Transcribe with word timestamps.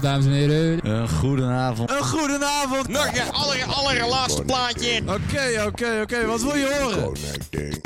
Goedenavond, 0.00 0.02
dames 0.02 0.24
en 0.24 0.32
heren. 0.32 0.86
Een 0.90 1.08
goedenavond. 1.08 1.90
Een 1.90 2.02
goedenavond. 2.04 2.88
Nog 2.88 3.06
een 3.06 3.32
aller, 3.32 3.64
allerlaatste 3.64 4.42
plaatje. 4.42 5.02
Oké, 5.06 5.64
oké, 5.66 6.00
oké. 6.02 6.26
Wat 6.26 6.42
wil 6.42 6.56
je 6.56 6.78
horen? 6.80 7.04
Connecting, 7.04 7.84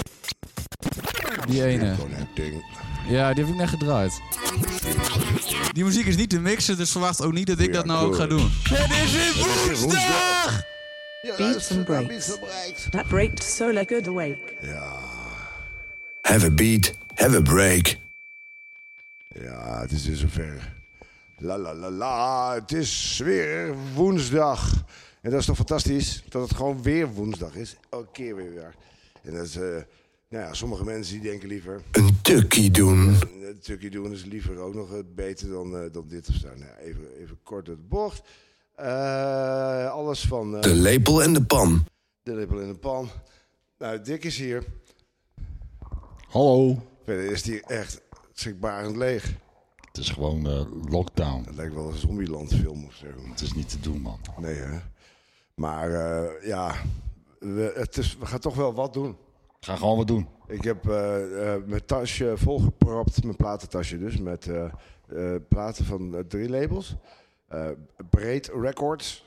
Die 1.46 1.64
ene. 1.64 1.94
connecting. 1.98 2.64
Ja, 3.08 3.32
die 3.34 3.44
heb 3.44 3.52
ik 3.52 3.58
net 3.60 3.68
gedraaid. 3.68 4.20
Die 5.72 5.84
muziek 5.84 6.06
is 6.06 6.16
niet 6.16 6.30
te 6.30 6.38
mixen, 6.40 6.76
dus 6.76 6.90
verwacht 6.90 7.22
ook 7.22 7.32
niet 7.32 7.46
dat 7.46 7.58
ik 7.58 7.72
dat 7.72 7.84
nou 7.84 8.06
ook 8.06 8.14
ga 8.16 8.26
doen. 8.26 8.50
Het 8.68 8.90
is 8.90 9.12
weer 9.12 9.78
woensdag! 9.80 10.62
Ja, 11.22 11.36
Beats 11.36 11.70
and 11.70 11.84
breaks. 11.84 12.38
That 12.90 13.08
breaks 13.08 13.56
so 13.56 13.68
like 13.70 13.94
good 13.94 14.08
awake. 14.08 14.38
Have 16.22 16.46
a 16.46 16.50
beat, 16.50 16.94
have 17.14 17.36
a 17.36 17.40
break. 17.40 17.96
Ja, 19.40 19.80
het 19.80 19.92
is 19.92 20.06
weer 20.06 20.16
zover. 20.16 20.73
La 21.38 21.58
la 21.58 21.74
la 21.74 21.90
la, 21.90 22.54
het 22.54 22.72
is 22.72 23.20
weer 23.24 23.74
woensdag. 23.94 24.72
En 25.20 25.30
dat 25.30 25.40
is 25.40 25.46
toch 25.46 25.56
fantastisch 25.56 26.24
dat 26.28 26.48
het 26.48 26.56
gewoon 26.56 26.82
weer 26.82 27.08
woensdag 27.12 27.54
is. 27.54 27.76
Elke 27.90 28.08
keer 28.12 28.36
weer 28.36 28.50
weer. 28.50 28.74
En 29.22 29.34
dat 29.34 29.44
is, 29.46 29.56
eh, 29.56 29.62
nou 30.28 30.44
ja, 30.44 30.54
sommige 30.54 30.84
mensen 30.84 31.14
die 31.20 31.30
denken 31.30 31.48
liever... 31.48 31.80
Een 31.92 32.18
tukkie 32.22 32.70
doen. 32.70 32.98
Een 33.08 33.58
tukje 33.62 33.90
doen 33.90 34.12
is 34.12 34.24
liever 34.24 34.58
ook 34.58 34.74
nog 34.74 34.88
beter 35.14 35.48
dan, 35.48 35.76
eh, 35.76 35.92
dan 35.92 36.08
dit 36.08 36.28
of 36.28 36.34
zo. 36.34 36.48
Nou, 36.56 36.70
even, 36.80 37.14
even 37.20 37.38
kort 37.42 37.66
door 37.66 37.76
de 37.76 37.82
bocht. 37.88 38.22
Eh, 38.74 39.90
alles 39.90 40.20
van... 40.26 40.54
eh, 40.56 40.62
De 40.62 40.74
lepel 40.74 41.22
en 41.22 41.32
de 41.32 41.42
pan. 41.44 41.86
De 42.22 42.34
lepel 42.34 42.58
in 42.60 42.68
de 42.68 42.78
pan. 42.78 43.10
Nou, 43.78 44.00
Dick 44.02 44.24
is 44.24 44.38
hier. 44.38 44.64
Hallo. 46.28 46.86
Verder 47.04 47.30
is 47.30 47.42
hij 47.46 47.62
echt 47.66 48.00
schrikbarend 48.32 48.96
leeg. 48.96 49.34
Het 49.94 50.02
is 50.02 50.10
gewoon 50.10 50.46
eh, 50.48 50.90
lockdown. 50.90 51.44
Het 51.46 51.56
lijkt 51.56 51.74
wel 51.74 51.88
een 51.88 51.96
Zombieland 51.98 52.54
film 52.54 52.84
of 52.84 52.94
zo. 52.94 53.06
Het 53.30 53.40
is 53.40 53.52
niet 53.52 53.68
te 53.68 53.80
doen, 53.80 54.00
man. 54.00 54.18
Nee, 54.40 54.54
hè? 54.54 54.78
Maar 55.54 55.92
eh, 55.92 56.46
ja, 56.46 56.74
we, 57.38 57.72
het 57.74 57.96
is, 57.96 58.16
we 58.18 58.26
gaan 58.26 58.38
toch 58.38 58.54
wel 58.54 58.74
wat 58.74 58.92
doen. 58.92 59.16
Ga 59.60 59.76
gewoon 59.76 59.96
wat 59.96 60.06
doen. 60.06 60.28
Ik 60.46 60.64
heb 60.64 60.88
eh, 60.88 61.56
mijn 61.66 61.84
tasje 61.86 62.32
volgepropt, 62.36 63.24
mijn 63.24 63.36
platentasje 63.36 63.98
dus, 63.98 64.16
met 64.18 64.50
platen 65.48 65.84
van 65.84 66.24
drie 66.28 66.48
labels. 66.48 66.94
Breed 68.10 68.50
Records, 68.60 69.24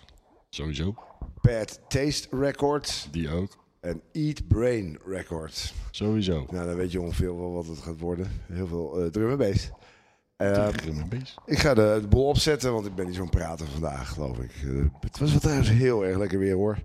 Sowieso. 0.50 0.95
Bad 1.41 1.80
Taste 1.88 2.28
Records 2.38 3.08
Die 3.11 3.30
ook. 3.30 3.58
en 3.80 4.02
Eat 4.11 4.47
Brain 4.47 5.00
Records. 5.06 5.73
Sowieso. 5.91 6.45
Nou, 6.50 6.66
dan 6.67 6.75
weet 6.75 6.91
je 6.91 7.02
ongeveer 7.02 7.38
wel 7.38 7.52
wat 7.53 7.67
het 7.67 7.78
gaat 7.78 8.00
worden. 8.00 8.31
Heel 8.47 8.67
veel 8.67 9.03
uh, 9.03 9.11
drum 9.11 9.31
en 9.31 9.38
bass. 9.38 9.69
Eh, 10.38 10.67
bass. 11.09 11.35
ik 11.45 11.59
ga 11.59 11.73
de, 11.73 11.97
de 12.02 12.07
boel 12.07 12.25
opzetten, 12.25 12.73
want 12.73 12.85
ik 12.85 12.95
ben 12.95 13.05
niet 13.05 13.16
zo'n 13.16 13.30
prater 13.30 13.67
vandaag, 13.71 14.09
geloof 14.09 14.38
ik. 14.38 14.52
Eh, 14.63 14.69
het 14.99 15.19
was 15.19 15.31
trouwens 15.39 15.69
heel 15.69 16.05
erg 16.05 16.17
lekker 16.17 16.39
weer, 16.39 16.55
hoor. 16.55 16.77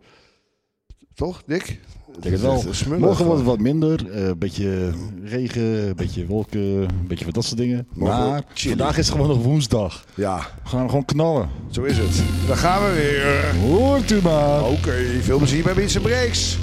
Toch, 1.14 1.42
Dick? 1.46 1.68
Ik 2.16 2.22
denk 2.22 2.34
het 2.34 2.40
wel. 2.44 2.58
Smullig 2.70 2.86
Morgen 2.86 3.00
wordt 3.00 3.18
het 3.18 3.26
gewoon. 3.26 3.44
wat 3.44 3.58
minder. 3.58 4.16
Een 4.28 4.38
beetje 4.38 4.92
regen, 5.24 5.88
een 5.88 5.96
beetje 5.96 6.26
wolken, 6.26 6.60
een 6.60 7.06
beetje 7.06 7.24
van 7.24 7.32
dat 7.32 7.44
soort 7.44 7.56
dingen. 7.58 7.88
Morgen 7.94 8.18
maar 8.30 8.42
vandaag 8.54 8.98
is 8.98 9.10
gewoon 9.10 9.28
nog 9.28 9.42
woensdag. 9.42 10.04
Ja, 10.14 10.38
We 10.62 10.68
gaan 10.68 10.88
gewoon 10.88 11.04
knallen. 11.04 11.48
zo 11.70 11.82
is 11.82 11.98
het. 11.98 12.22
Dan 12.46 12.56
gaan 12.56 12.82
we 12.82 12.92
weer. 12.94 13.54
Hoort 13.70 14.10
u 14.10 14.22
maar. 14.22 14.64
Oké, 14.64 14.92
veel 15.20 15.38
plezier 15.38 15.62
bij 15.64 15.74
Beats 15.74 15.98
Breaks. 16.00 16.58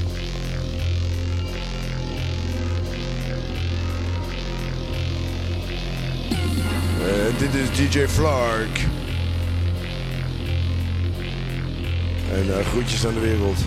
Dit 7.40 7.54
is 7.54 7.92
DJ 7.92 8.08
Flark. 8.08 8.80
En 12.32 12.58
eh, 12.58 12.66
groetjes 12.66 13.06
aan 13.06 13.14
de 13.14 13.20
wereld. 13.20 13.58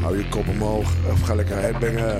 Hou 0.00 0.18
je 0.18 0.28
kop 0.28 0.48
omhoog 0.48 0.92
of 1.12 1.20
ga 1.20 1.34
lekker 1.34 1.56
headbangen. 1.60 2.16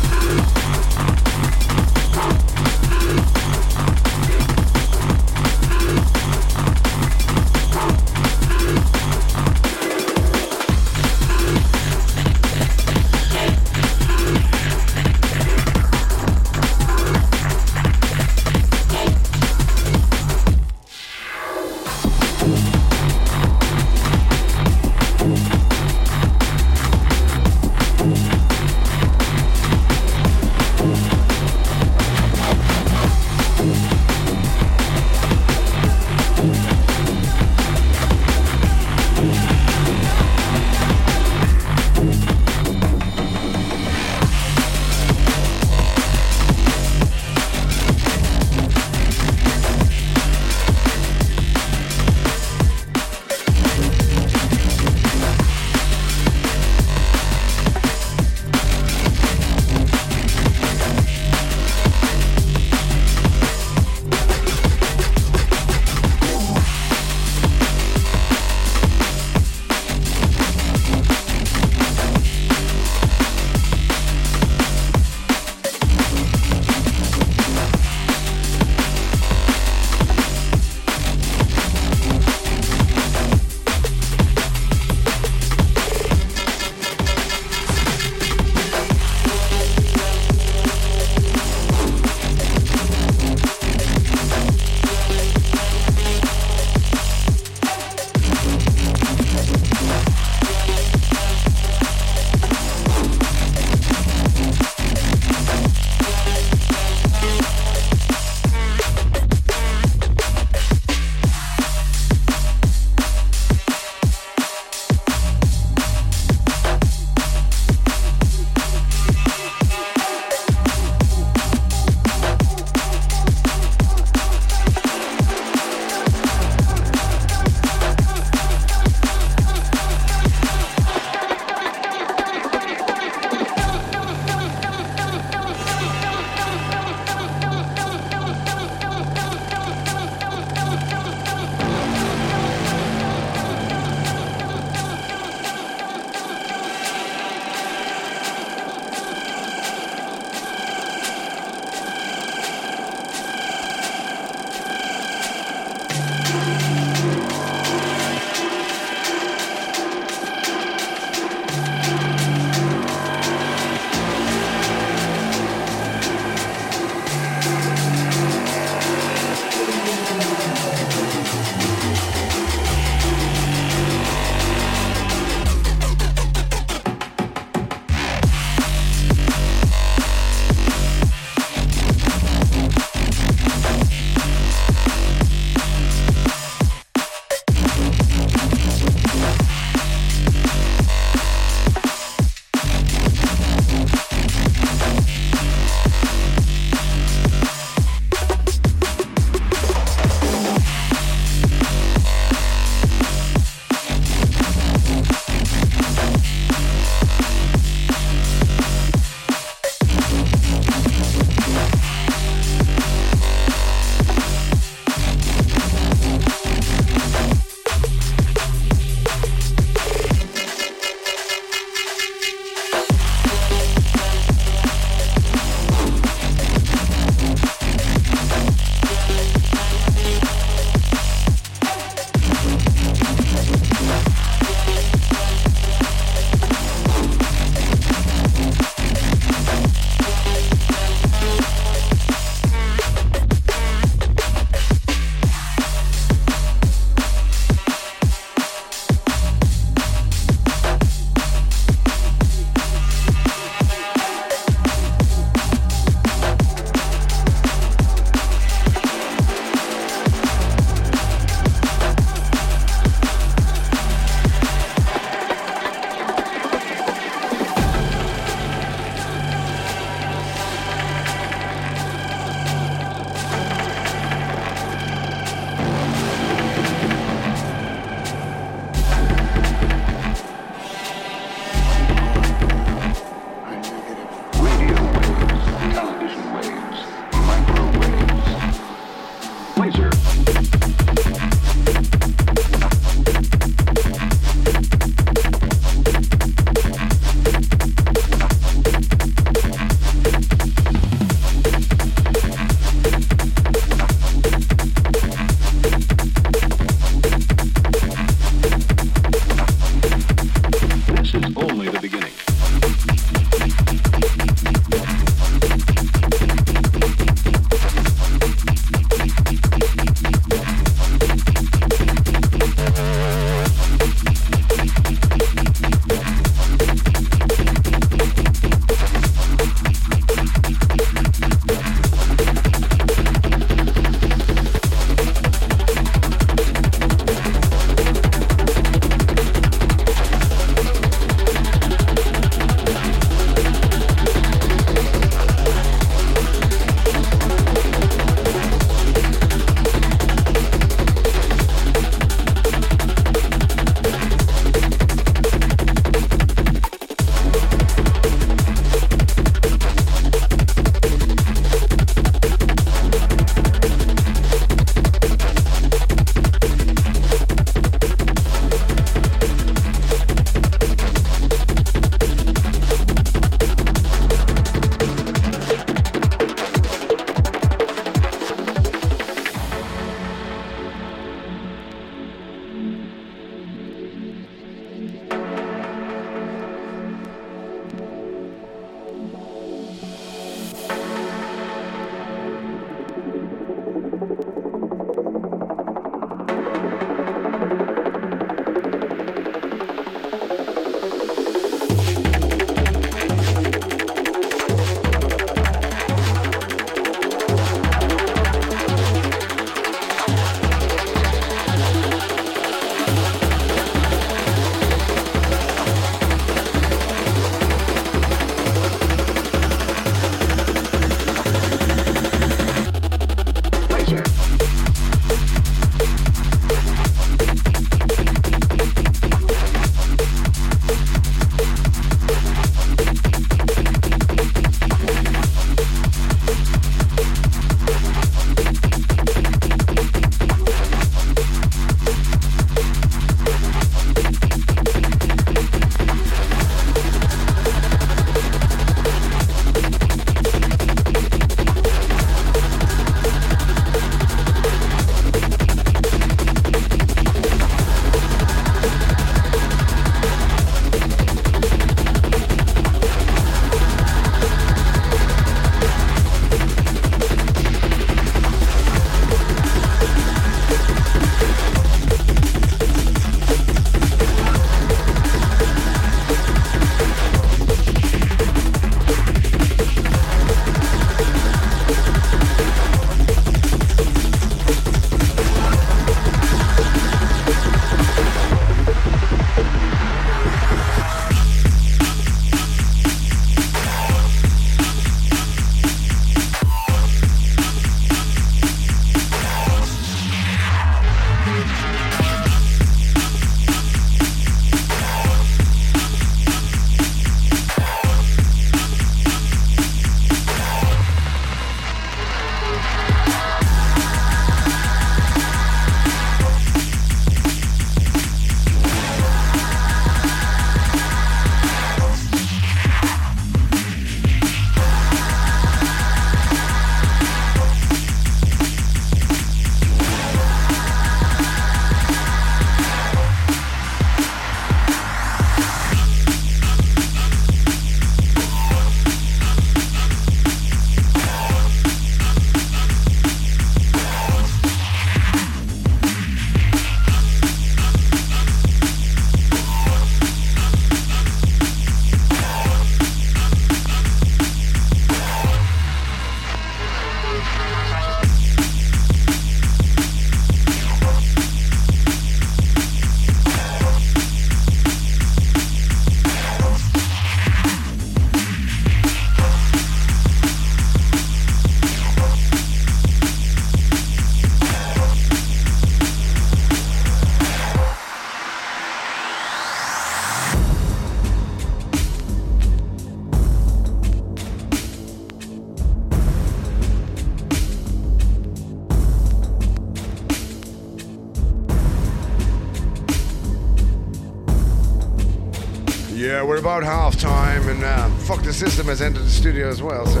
about 596.40 596.62
half 596.62 596.98
time, 596.98 597.46
and 597.48 597.62
uh, 597.62 597.88
Fuck 598.06 598.22
the 598.22 598.32
System 598.32 598.66
has 598.66 598.80
entered 598.80 599.02
the 599.02 599.10
studio 599.10 599.48
as 599.48 599.62
well. 599.62 599.86
So 599.86 600.00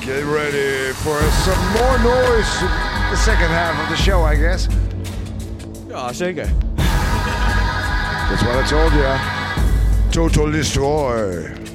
get 0.00 0.24
ready 0.24 0.94
for 0.94 1.20
some 1.44 1.60
more 1.74 1.98
noise 1.98 2.60
the 3.10 3.16
second 3.16 3.50
half 3.50 3.78
of 3.82 3.90
the 3.90 4.02
show, 4.02 4.22
I 4.22 4.36
guess. 4.36 4.68
Ja, 5.90 6.12
zeker. 6.12 6.48
That's 6.76 8.42
what 8.42 8.56
I 8.56 8.66
told 8.66 8.92
you. 8.94 10.12
Total 10.12 10.50
destroy. 10.50 11.65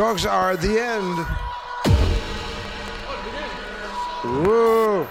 Drugs 0.00 0.24
are 0.24 0.56
the 0.56 0.78
end. 0.80 1.26
Oeh. 4.24 5.06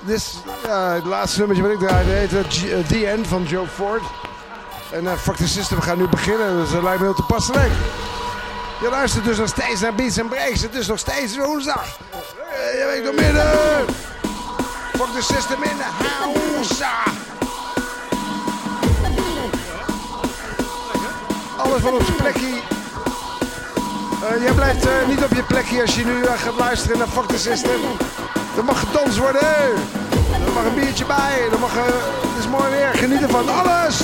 Dit 0.00 0.16
is 0.16 0.34
ja, 0.64 0.92
het 0.92 1.04
laatste 1.04 1.38
nummertje 1.38 1.62
wat 1.62 1.72
ik 1.72 1.88
draaide 1.88 2.10
heet 2.10 2.32
eh, 2.32 2.78
eh, 2.78 2.86
The 2.86 3.06
End 3.06 3.26
van 3.26 3.42
Joe 3.44 3.66
Ford. 3.66 4.02
En 4.92 5.06
eh 5.06 5.12
Fuck 5.12 5.36
the 5.36 5.48
System, 5.48 5.80
gaan 5.80 5.98
nu 5.98 6.08
beginnen, 6.08 6.56
dus 6.56 6.70
dat 6.70 6.82
lijkt 6.82 6.98
me 6.98 7.04
heel 7.04 7.14
toepasselijk. 7.14 7.70
Je 8.80 8.88
luistert 8.90 9.24
dus 9.24 9.38
nog 9.38 9.48
steeds 9.48 9.80
naar 9.80 9.94
Beats 9.94 10.20
and 10.20 10.28
Breaks, 10.28 10.62
het 10.62 10.74
is 10.74 10.86
nog 10.86 10.98
steeds 10.98 11.36
woensdag. 11.36 11.84
Eh, 11.84 12.78
Je 12.78 13.02
weet 13.02 13.14
midden. 13.16 13.50
Fuck 14.92 15.08
the 15.14 15.22
System 15.34 15.62
in 15.62 15.76
de 15.76 15.90
house. 16.04 16.84
Alles 21.56 21.82
op 21.82 22.02
zijn 22.02 22.16
plekje. 22.16 22.69
Eh, 24.30 24.42
jij 24.42 24.52
blijft 24.52 24.86
eh, 24.86 24.92
niet 25.08 25.24
op 25.24 25.32
je 25.32 25.42
plekje 25.42 25.80
als 25.80 25.94
je 25.94 26.04
nu 26.04 26.22
eh, 26.22 26.32
gaat 26.32 26.54
luisteren 26.54 26.98
naar 26.98 27.08
Fuck 27.08 27.28
the 27.28 27.38
System. 27.38 27.80
Er 28.56 28.64
mag 28.64 28.80
gedanst 28.80 29.18
worden. 29.18 29.48
Er 30.46 30.52
mag 30.54 30.64
een 30.64 30.74
biertje 30.74 31.04
bij. 31.04 31.48
Er 31.52 31.58
mag, 31.58 31.74
het 31.74 32.38
is 32.38 32.48
mooi 32.48 32.70
weer. 32.70 32.90
Geniet 32.94 33.22
ervan. 33.22 33.48
Alles. 33.48 34.00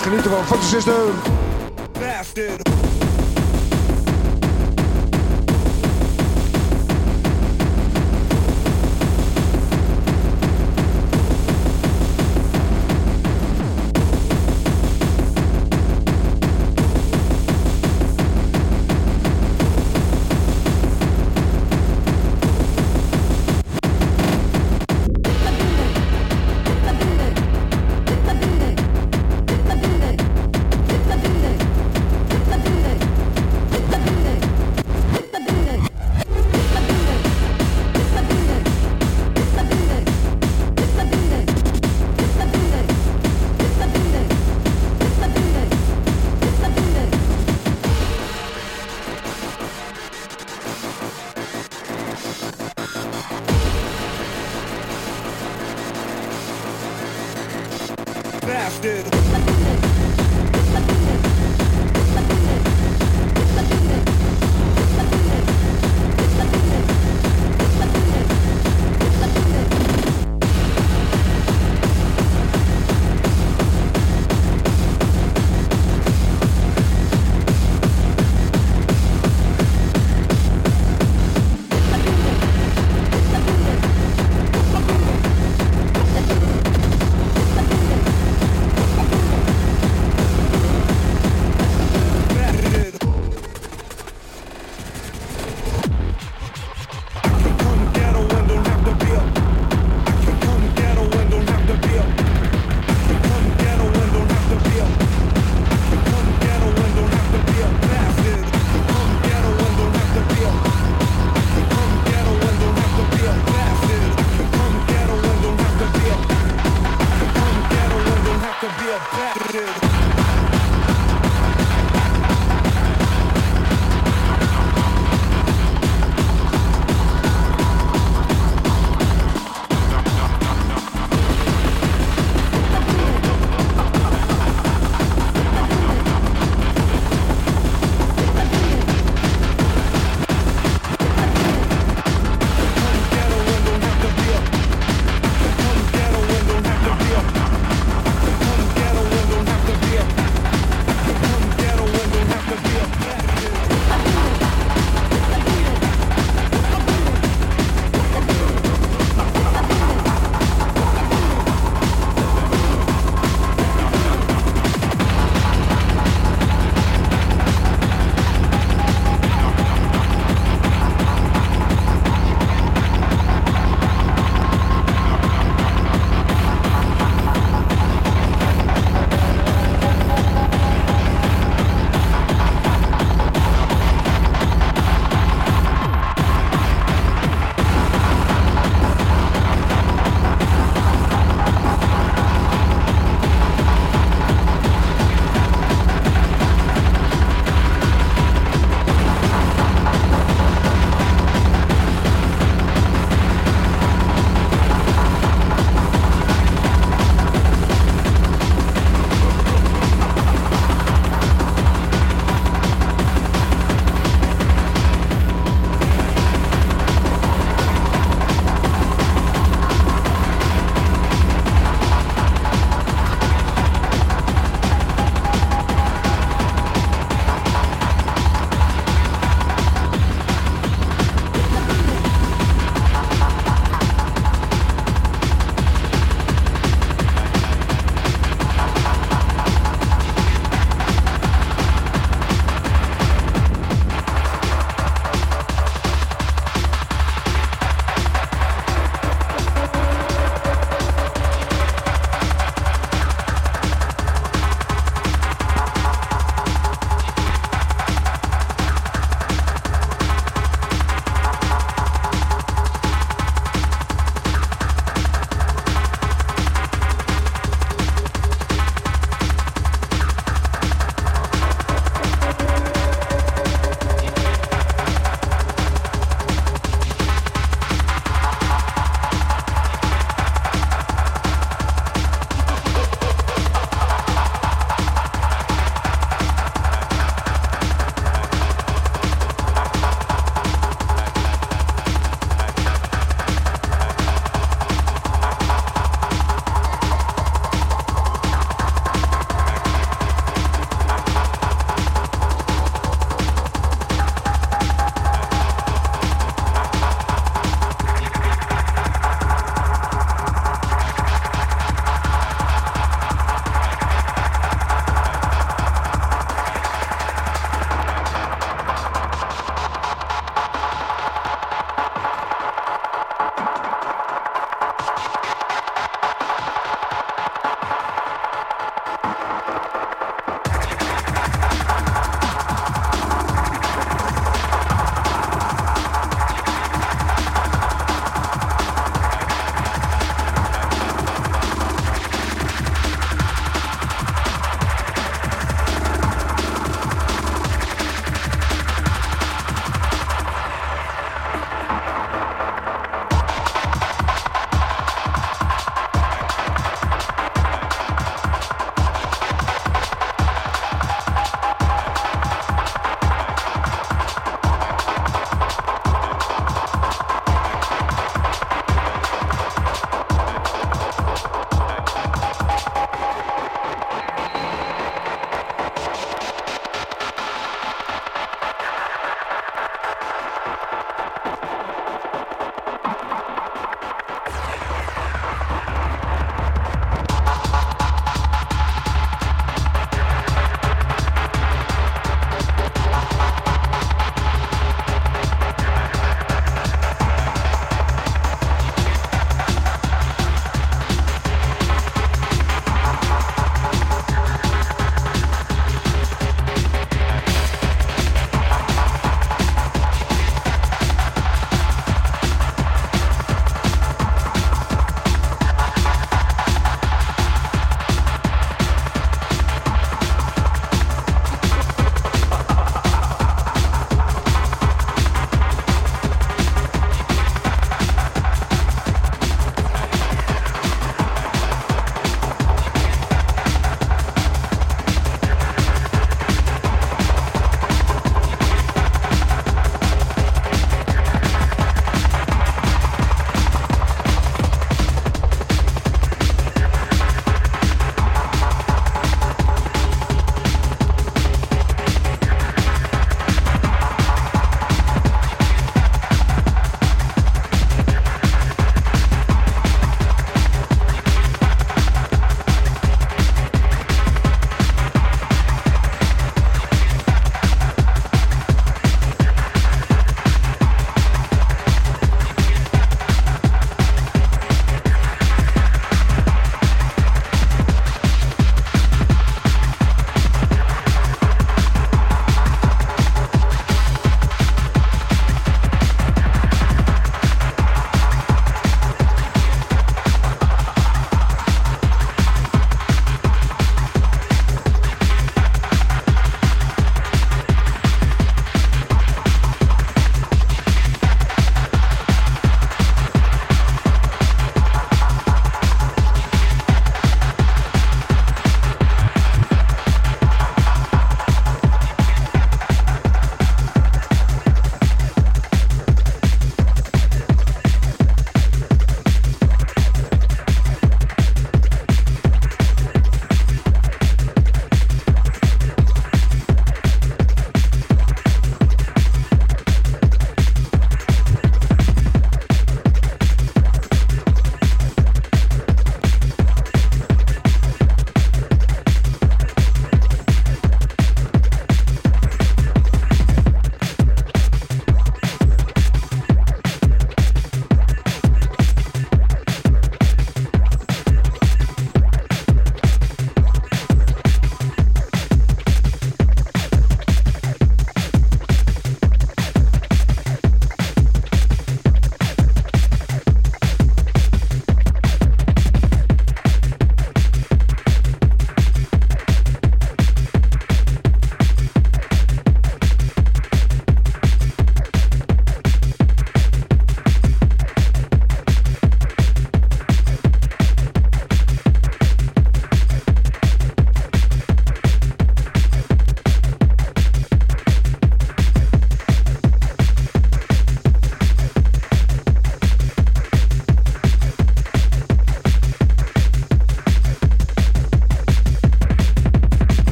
Geniet 0.00 0.24
ervan. 0.24 0.44
Fuck 0.44 0.60
the 0.60 0.66
System. 0.66 1.12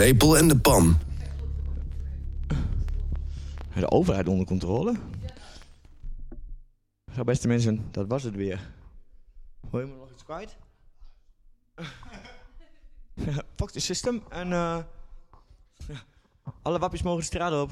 Lepel 0.00 0.36
en 0.36 0.48
de 0.48 0.58
pan. 0.58 0.98
De 3.74 3.90
overheid 3.90 4.28
onder 4.28 4.46
controle. 4.46 4.96
Zo, 7.14 7.24
beste 7.24 7.48
mensen, 7.48 7.88
dat 7.90 8.06
was 8.06 8.22
het 8.22 8.34
weer. 8.34 8.70
Wil 9.70 9.80
je 9.80 9.86
me 9.86 9.94
nog 9.96 10.10
iets 10.10 10.24
kwijt? 10.24 10.56
Fuck 13.56 13.70
the 13.70 13.80
system 13.80 14.22
en 14.28 14.48
ja, 14.48 14.86
alle 16.62 16.78
wappies 16.78 17.02
mogen 17.02 17.20
de 17.20 17.26
straat 17.26 17.62
op. 17.62 17.70